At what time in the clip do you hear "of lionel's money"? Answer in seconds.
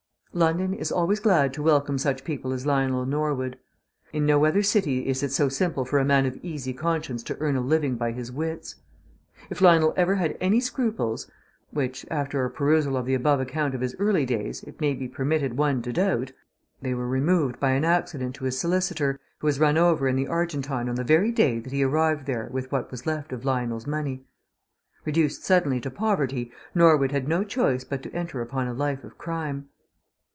23.33-24.23